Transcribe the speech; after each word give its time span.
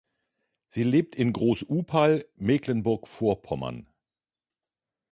Sie 0.67 0.81
lebt 0.81 1.13
in 1.15 1.31
Groß 1.31 1.61
Upahl, 1.61 2.25
Mecklenburg-Vorpommern. 2.35 3.85